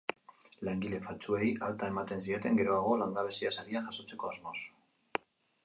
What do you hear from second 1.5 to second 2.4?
alta ematen